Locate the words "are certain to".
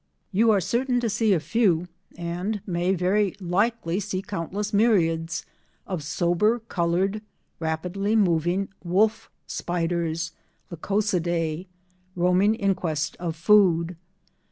0.49-1.11